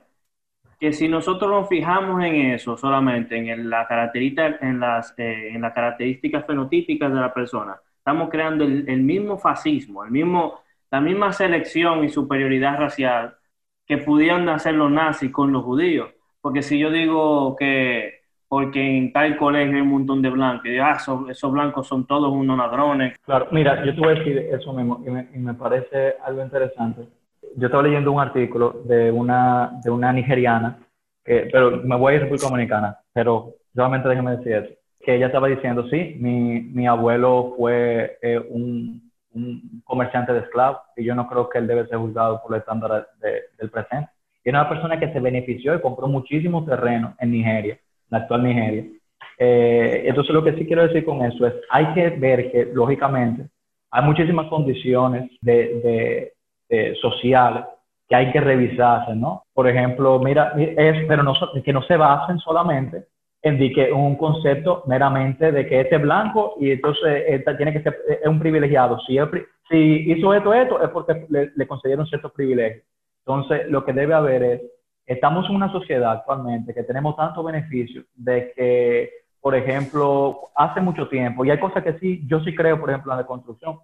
[0.80, 5.60] que si nosotros nos fijamos en eso solamente, en, la característica, en, las, eh, en
[5.60, 11.32] las características fenotípicas de la persona, estamos creando el, mismo fascismo, el mismo, la misma
[11.34, 13.36] selección y superioridad racial
[13.86, 16.08] que pudieran hacer los nazis con los judíos.
[16.40, 20.66] Porque si yo digo que porque en tal colegio hay un montón de blancos.
[20.66, 20.96] Y ah,
[21.28, 23.16] esos, blancos son todos unos ladrones.
[23.24, 27.02] Claro, mira, yo te voy decir eso mismo y me, y me, parece algo interesante.
[27.56, 30.78] Yo estaba leyendo un artículo de una, de una nigeriana,
[31.24, 35.16] que, pero me voy a ir a República Dominicana, pero solamente déjeme decir eso, que
[35.16, 41.04] ella estaba diciendo, sí, mi, mi abuelo fue eh, un, un, comerciante de esclavos y
[41.04, 44.10] yo no creo que él debe ser juzgado por el estándar del presente.
[44.44, 47.78] Y era una persona que se benefició y compró muchísimo terreno en Nigeria
[48.10, 48.84] la actual Nigeria.
[49.38, 53.46] Eh, entonces, lo que sí quiero decir con eso es, hay que ver que, lógicamente,
[53.90, 56.32] hay muchísimas condiciones de, de,
[57.00, 57.64] sociales
[58.10, 59.44] que hay que revisarse, ¿no?
[59.54, 61.32] Por ejemplo, mira, es, pero no,
[61.64, 63.06] que no se basen solamente
[63.42, 67.82] en que un concepto meramente de que este es blanco y entonces esta tiene que
[67.82, 68.98] ser un privilegiado.
[69.06, 69.16] Si,
[69.68, 72.84] si hizo esto, esto, es porque le, concedieron ciertos privilegios.
[73.24, 74.62] Entonces, lo que debe haber es
[75.06, 81.08] estamos en una sociedad actualmente que tenemos tantos beneficios de que, por ejemplo, hace mucho
[81.08, 83.78] tiempo, y hay cosas que sí, yo sí creo, por ejemplo, en la construcción,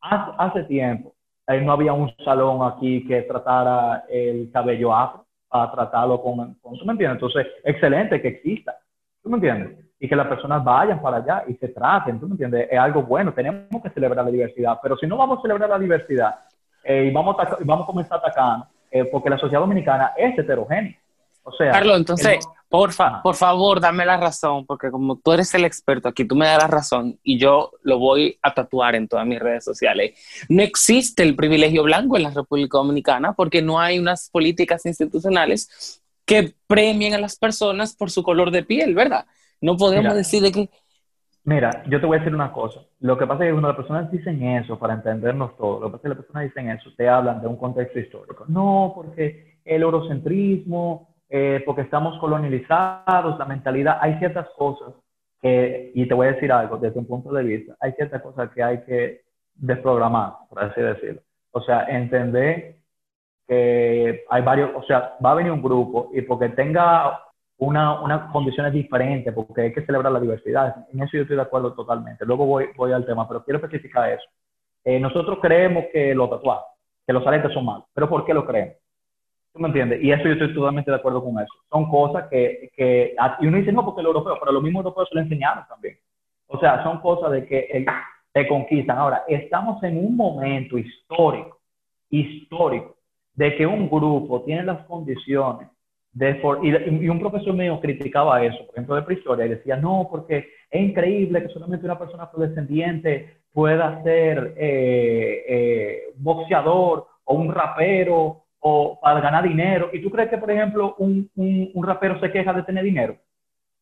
[0.00, 1.14] hace tiempo
[1.46, 6.78] eh, no había un salón aquí que tratara el cabello afro para tratarlo con, con
[6.78, 7.16] ¿tú me entiendes?
[7.16, 8.76] Entonces, excelente que exista,
[9.22, 9.78] ¿tú me entiendes?
[9.98, 12.68] Y que las personas vayan para allá y se traten, ¿tú me entiendes?
[12.70, 15.78] Es algo bueno, tenemos que celebrar la diversidad, pero si no vamos a celebrar la
[15.78, 16.36] diversidad
[16.84, 20.96] eh, y vamos a, vamos a comenzar atacando, eh, porque la sociedad dominicana es heterogénea.
[21.44, 22.90] O sea, Carlos, entonces, por,
[23.22, 26.62] por favor, dame la razón, porque como tú eres el experto aquí, tú me das
[26.62, 30.18] la razón y yo lo voy a tatuar en todas mis redes sociales.
[30.48, 36.00] No existe el privilegio blanco en la República Dominicana porque no hay unas políticas institucionales
[36.24, 39.26] que premien a las personas por su color de piel, ¿verdad?
[39.60, 40.70] No podemos decir de que
[41.44, 42.80] Mira, yo te voy a decir una cosa.
[43.00, 45.92] Lo que pasa es que cuando las personas dicen eso, para entendernos todo, lo que
[45.92, 48.46] pasa es que las personas dicen eso, te hablan de un contexto histórico.
[48.48, 54.92] No, porque el eurocentrismo, eh, porque estamos colonializados, la mentalidad, hay ciertas cosas
[55.40, 58.50] que, y te voy a decir algo desde un punto de vista, hay ciertas cosas
[58.50, 59.22] que hay que
[59.54, 61.22] desprogramar, por así decirlo.
[61.52, 62.76] O sea, entender
[63.48, 67.22] que hay varios, o sea, va a venir un grupo y porque tenga
[67.56, 70.84] una, unas condiciones diferentes, porque hay que celebrar la diversidad.
[70.92, 72.26] En eso yo estoy de acuerdo totalmente.
[72.26, 74.28] Luego voy, voy al tema, pero quiero especificar eso.
[74.84, 76.66] Eh, nosotros creemos que los tatuajes,
[77.06, 78.81] que los aretes son malos, pero ¿por qué lo creemos?
[79.52, 80.02] ¿Tú me entiendes?
[80.02, 81.52] Y eso yo estoy totalmente de acuerdo con eso.
[81.70, 85.08] Son cosas que, que y uno dice, no, porque el europeo, pero los mismos europeos
[85.08, 85.98] se lo enseñaron también.
[86.46, 87.84] O sea, son cosas de que
[88.32, 88.98] te conquistan.
[88.98, 91.58] Ahora, estamos en un momento histórico,
[92.08, 92.96] histórico,
[93.34, 95.68] de que un grupo tiene las condiciones
[96.14, 100.80] y, un profesor mío criticaba eso, por ejemplo, de prehistoria, y decía, no, porque es
[100.80, 108.98] increíble que solamente una persona afrodescendiente pueda ser eh, eh, boxeador o un rapero o
[109.00, 109.90] para ganar dinero.
[109.92, 113.16] ¿Y tú crees que, por ejemplo, un, un, rapero se queja de tener dinero?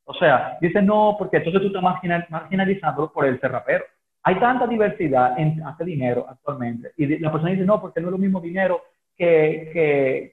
[0.04, 1.82] O sea, dice, no, porque entonces tú estás
[2.30, 3.84] marginalizando por el ser rapero.
[4.22, 6.92] Hay tanta diversidad en hacer dinero actualmente.
[6.96, 8.82] Y la persona dice, no, porque no es lo mismo dinero
[9.16, 9.70] que,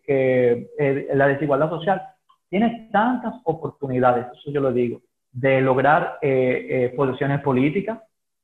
[0.06, 2.02] que, eh, la desigualdad social.
[2.50, 5.02] tiene tantas oportunidades, eso yo lo digo,
[5.34, 8.00] de lograr eh, eh posiciones políticas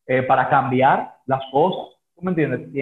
[0.05, 1.95] eh, para cambiar las cosas.
[2.13, 2.73] ¿Tú me entiendes?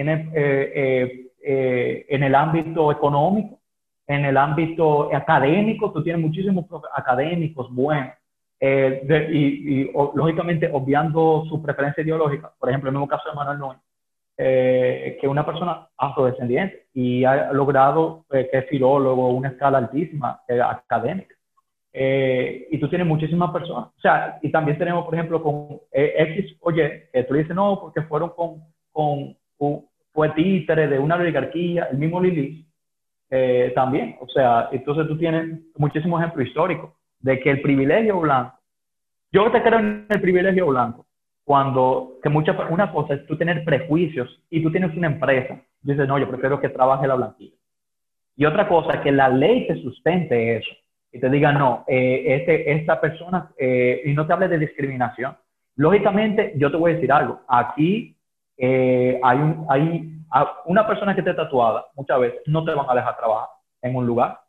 [1.42, 3.58] Tiene en el ámbito económico,
[4.06, 8.14] en el ámbito académico, tú tienes muchísimos académicos buenos.
[8.60, 13.82] y, lógicamente obviando su preferencia ideológica, por ejemplo, el mismo caso de Manuel Núñez,
[14.38, 20.40] eh, que una persona afrodescendiente y ha logrado eh, que es filólogo, una escala altísima
[20.48, 21.34] eh, académica.
[21.92, 23.88] y tú tienes muchísimas personas.
[23.96, 28.02] O sea, y también tenemos, por ejemplo, con X oye, que tú dices, no, porque
[28.02, 29.36] fueron con, con,
[30.12, 32.66] fue títere de una oligarquía, el mismo Lili,
[33.74, 34.16] también.
[34.20, 38.58] O sea, entonces tú tienes muchísimos ejemplos históricos de que el privilegio blanco,
[39.32, 41.06] yo te creo en el privilegio blanco,
[41.44, 46.06] cuando, que mucha, una cosa es tú tener prejuicios y tú tienes una empresa, dices,
[46.06, 47.56] no, yo prefiero que trabaje la blanquilla.
[48.36, 50.70] Y otra cosa, que la ley te sustente eso
[51.12, 55.36] y te diga, no, eh, este, esta persona, eh, y no te hable de discriminación.
[55.76, 58.16] Lógicamente, yo te voy a decir algo, aquí
[58.64, 60.08] eh, hay, un, hay
[60.66, 63.48] una persona que esté tatuada, muchas veces no te van a dejar trabajar.
[63.82, 64.40] en un lugar.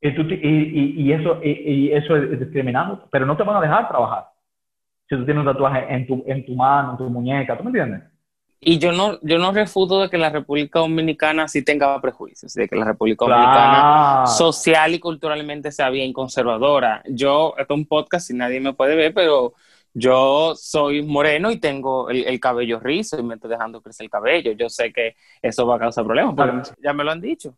[0.00, 3.88] Y, tú, y, y, eso, y, eso es discriminando, pero no te van a dejar
[3.88, 4.28] trabajar
[5.08, 7.70] si tú tienes un tatuaje en tu, en tu mano, en tu muñeca, ¿tú me
[7.70, 8.02] entiendes?
[8.60, 12.68] Y yo no, yo no refuto de que la República Dominicana sí tenga prejuicios, de
[12.68, 17.02] que la República Dominicana social y culturalmente sea bien conservadora.
[17.08, 19.54] Yo, esto es un podcast y nadie me puede ver, pero
[19.98, 24.52] yo soy moreno y tengo el, cabello rizo y me estoy dejando crecer el cabello.
[24.52, 27.54] Yo sé que eso va a causar problemas, porque ya me lo han dicho.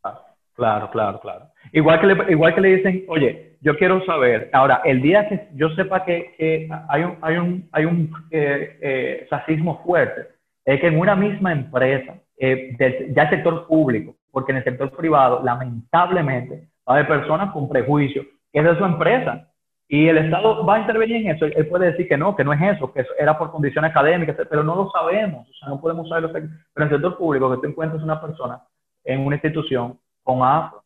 [0.54, 1.46] Claro, claro, claro.
[1.72, 5.48] Igual que, le, igual que le dicen, oye, yo quiero saber, ahora, el día que
[5.54, 10.28] yo sepa que, hay un, hay un, hay un eh, eh, racismo fuerte,
[10.64, 12.76] es que en una misma empresa, eh,
[13.16, 17.68] ya el sector público, porque en el sector privado, lamentablemente, va a haber personas con
[17.68, 18.22] prejuicio,
[18.52, 19.48] que es de su empresa,
[19.90, 21.46] y el Estado va a intervenir en eso.
[21.46, 24.36] Él puede decir que no, que no es eso, que eso era por condiciones académicas,
[24.50, 25.48] pero no lo sabemos.
[25.48, 26.30] O sea, no podemos saberlo.
[26.30, 28.60] Pero en el sector público, que tú encuentres una persona
[29.04, 30.84] en una institución con afro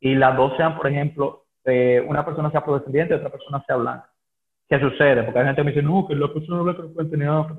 [0.00, 3.76] y las dos sean, por ejemplo, eh, una persona sea afrodescendiente y otra persona sea
[3.76, 4.10] blanca.
[4.68, 5.22] ¿Qué sucede?
[5.22, 7.56] Porque hay gente que me dice, no, que la persona blanca no puede tener afro.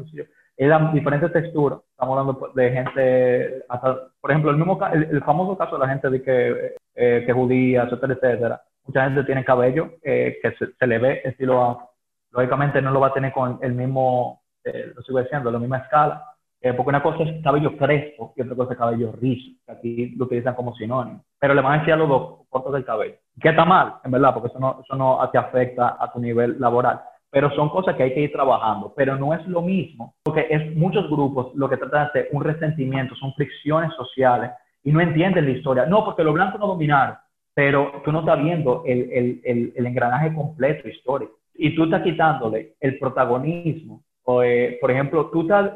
[0.58, 1.80] Es la diferentes texturas.
[1.91, 6.10] Estamos hablando de gente, hasta, por ejemplo, el, mismo, el, famoso caso de la gente
[6.10, 10.99] de que, eh, que judía, etcétera, etcétera Mucha gente tiene cabello eh, que se, le
[10.99, 11.91] ve estilo afro.
[12.32, 15.77] Lógicamente no lo va a tener con el mismo, eh, lo sigo diciendo, la misma
[15.77, 16.25] escala,
[16.60, 20.15] eh, porque una cosa es cabello crespo y otra cosa es cabello rizo, que aquí
[20.17, 21.23] lo utilizan como sinónimo.
[21.39, 23.15] Pero le van a decir a los dos cortos del cabello.
[23.39, 26.60] Que está mal, en verdad, porque eso no, eso no te afecta a tu nivel
[26.60, 26.99] laboral.
[27.30, 28.93] Pero son cosas que hay que ir trabajando.
[28.93, 32.43] Pero no es lo mismo, porque es muchos grupos lo que tratan de hacer un
[32.43, 34.51] resentimiento, son fricciones sociales
[34.84, 35.86] y no entienden la historia.
[35.86, 37.15] No, porque los blancos no dominaron
[37.54, 41.34] pero tú no estás viendo el, el, el, engranaje completo histórico.
[41.54, 44.04] Y tú estás quitándole el protagonismo.
[44.24, 45.72] O, eh, por ejemplo, tú estás,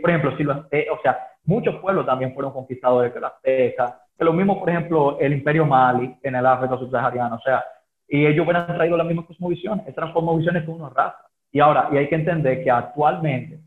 [0.00, 4.24] por ejemplo, si lo, o sea, muchos pueblos también fueron conquistadores de la azteca, que
[4.24, 7.64] lo mismo, por ejemplo, el imperio Mali en el África subsahariana, o sea,
[8.08, 11.18] y ellos hubieran traído las mismas cosmovisiones, estas cosmovisiones que uno raza.
[11.50, 13.60] Y ahora, y hay que entender que actualmente,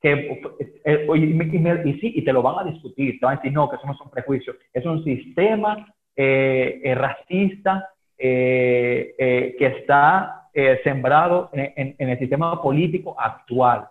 [0.00, 3.36] que, eh, eh, y, y, sí, y te lo van a discutir, te van a
[3.36, 9.66] decir, no, que eso no son prejuicios, es un sistema eh, eh, racista eh, que
[9.66, 10.40] está
[10.84, 13.88] sembrado en, el sistema político actual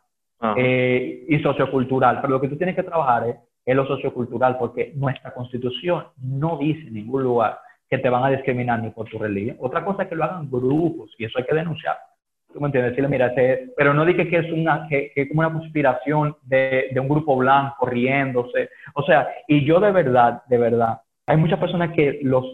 [0.56, 2.22] y sociocultural.
[2.22, 6.58] Pero lo que tú tienes que trabajar es en lo sociocultural, porque nuestra constitución no
[6.58, 7.60] dice en ningún lugar
[7.90, 9.58] que te van a discriminar ni por tu religión.
[9.60, 11.98] Otra cosa es que lo hagan grupos y eso hay que denunciar.
[12.54, 12.92] ¿Tú me entiendes?
[12.92, 13.34] Decirle, mira,
[13.76, 17.36] pero no dije que es una, que, que como una conspiración de, de, un grupo
[17.36, 18.70] blanco riéndose.
[18.94, 22.46] O sea, y yo de verdad, de verdad, hay muchas personas que los,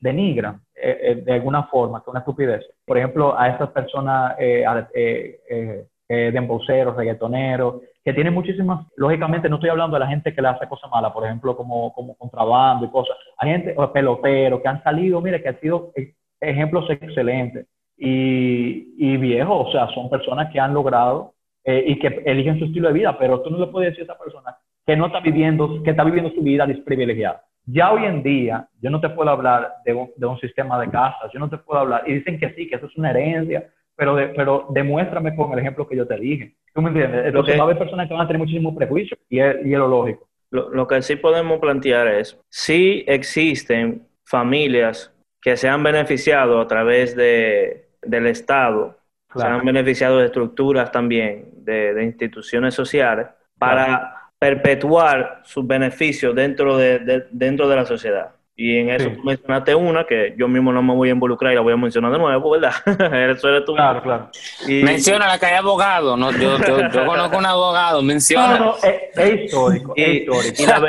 [0.00, 2.64] denigran eh, eh, de alguna forma, que una estupidez.
[2.84, 9.56] Por ejemplo, a estas personas eh, eh, eh, eh reggaetoneros, que tienen muchísimas, lógicamente no
[9.56, 12.90] estoy hablando de la gente que le hace cosas malas, por ejemplo, como, contrabando y
[12.90, 13.16] cosas.
[13.38, 15.92] Hay gente, o peloteros, que han salido, mire, que han sido
[16.40, 17.66] ejemplos excelentes.
[17.98, 21.32] Y, y viejos, o sea, son personas que han logrado
[21.64, 24.22] y que eligen su estilo de vida, pero tú no le puedes decir a esa
[24.22, 27.45] persona que no está viviendo, que está viviendo su vida desprivilegiada.
[27.66, 30.88] Ya hoy en día, yo no te puedo hablar de un, de un, sistema de
[30.88, 33.68] casas, yo no te puedo hablar, y dicen que sí, que eso es una herencia,
[33.96, 36.54] pero, pero demuéstrame con el ejemplo que yo te dije.
[36.72, 37.26] ¿Tú me entiendes?
[37.26, 39.78] Entonces va a haber personas que van a tener muchísimo prejuicio y es, y es
[39.78, 40.28] lo lógico.
[40.50, 46.68] Lo, lo, que sí podemos plantear es, si existen familias que se han beneficiado a
[46.68, 48.96] través de, del Estado,
[49.34, 53.26] se han beneficiado de estructuras también, de, de instituciones sociales,
[53.58, 58.36] para perpetuar sus beneficios dentro de, dentro de la sociedad.
[58.58, 61.60] Y en eso mencionaste una que yo mismo no me voy a involucrar y la
[61.60, 62.72] voy a mencionar de nuevo, ¿verdad?
[62.86, 63.74] eso eres tú.
[63.74, 64.30] Claro, claro.
[64.66, 66.32] Menciona la que hay abogado, ¿no?
[66.32, 68.58] Yo, yo, conozco un abogado, menciona.
[68.58, 70.62] No, no, es, histórico, es histórico.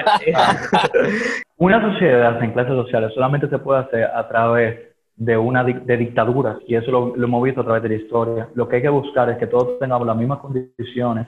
[1.57, 6.57] una sociedad en clases sociales solamente se puede hacer a través de una de dictaduras,
[6.67, 8.47] y eso lo, lo hemos visto a través de la historia.
[8.53, 11.27] Lo que hay que buscar es que todos tengamos las mismas condiciones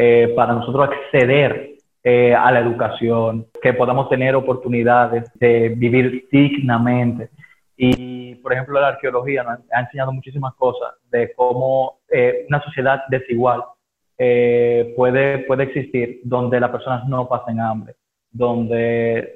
[0.00, 1.72] eh, para nosotros acceder
[2.04, 7.30] eh, a la educación, que podamos tener oportunidades de vivir dignamente.
[7.76, 13.02] Y, por ejemplo, la arqueología nos ha enseñado muchísimas cosas de cómo eh, una sociedad
[13.08, 13.64] desigual
[14.96, 17.94] puede, puede existir donde las personas no pasen hambre,
[18.30, 19.32] donde,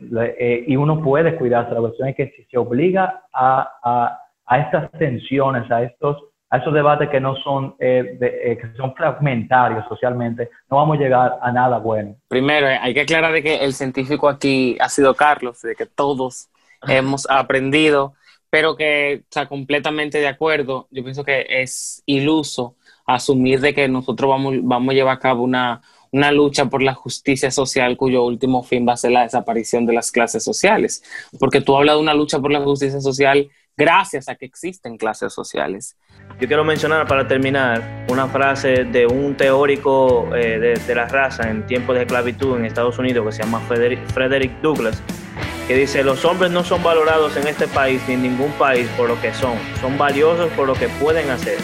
[0.67, 1.75] y uno puede cuidarse.
[1.75, 6.59] La cuestión es que si se obliga a, a, a estas tensiones, a estos a
[6.59, 11.39] esos debates que no son, eh, eh, que son fragmentarios socialmente, no vamos a llegar
[11.41, 12.15] a nada bueno.
[12.29, 15.87] Primero, eh, hay que aclarar de que el científico aquí ha sido Carlos, de que
[15.87, 16.51] todos
[16.87, 18.13] hemos aprendido,
[18.51, 20.89] pero que está completamente de acuerdo.
[20.91, 22.77] Yo pienso que es iluso
[23.07, 25.81] asumir de que nosotros vamos, vamos a llevar a cabo una,
[26.11, 29.95] una lucha por la justicia social cuyo último fin va a ser la desaparición de
[29.95, 31.03] las clases sociales,
[31.41, 35.33] porque tú hablas de una lucha por la justicia social gracias a que existen clases
[35.33, 35.97] sociales.
[36.41, 41.65] Yo quiero mencionar para terminar una frase de un teórico eh, de, la raza en
[41.67, 45.01] tiempos de esclavitud en Estados Unidos que se llama Frederick Douglass,
[45.69, 49.09] que dice, los hombres no son valorados en este país ni en ningún país por
[49.09, 51.59] lo que son, son valiosos por lo que pueden hacer.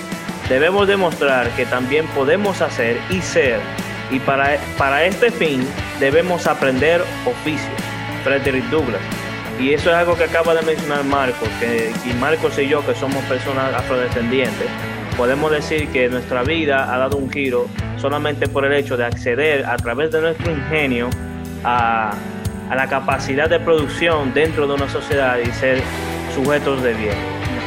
[0.48, 3.60] Debemos demostrar que también podemos hacer y ser
[4.10, 5.66] y para, para este fin
[6.00, 7.70] debemos aprender oficio.
[8.24, 9.17] Frederick Douglass.
[9.60, 12.94] Y eso es algo que acaba de mencionar Marcos, que, y Marcos y yo, que
[12.94, 14.68] somos personas afrodescendientes,
[15.16, 19.66] podemos decir que nuestra vida ha dado un giro solamente por el hecho de acceder
[19.66, 21.10] a través de nuestro ingenio
[21.64, 22.12] a,
[22.70, 25.82] a la capacidad de producción dentro de una sociedad y ser
[26.34, 27.14] sujetos de bien.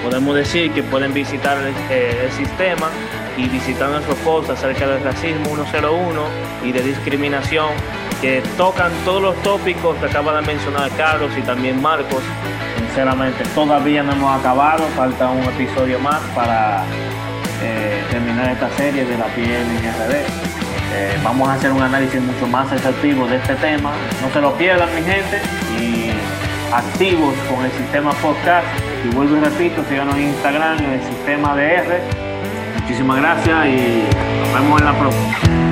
[0.02, 2.90] Podemos decir que pueden visitar el, eh, el sistema
[3.38, 6.22] y visitar nuestro post acerca del racismo 101
[6.64, 7.70] y de discriminación
[8.22, 12.22] que tocan todos los tópicos que acaba de mencionar Carlos y también Marcos.
[12.78, 16.84] Sinceramente, todavía no hemos acabado, falta un episodio más para
[17.64, 20.16] eh, terminar esta serie de la piel en RD.
[20.94, 23.92] Eh, vamos a hacer un análisis mucho más exhaustivo de este tema.
[24.22, 25.42] No se lo pierdan, mi gente,
[25.80, 26.12] y
[26.72, 28.68] activos con el sistema podcast.
[29.06, 32.31] Y vuelvo y repito, síganos en Instagram en el sistema DR
[32.82, 34.04] Muchísimas gracias y
[34.40, 35.71] nos vemos en la próxima.